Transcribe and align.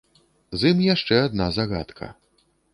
З 0.61 0.71
ім 0.73 0.79
яшчэ 0.85 1.15
адна 1.27 1.51
загадка. 1.61 2.13